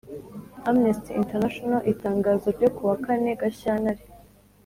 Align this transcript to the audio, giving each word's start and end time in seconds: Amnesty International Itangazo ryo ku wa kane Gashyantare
Amnesty 0.69 1.11
International 1.21 1.81
Itangazo 1.91 2.47
ryo 2.57 2.69
ku 2.75 2.81
wa 2.89 2.95
kane 3.05 3.31
Gashyantare 3.39 4.03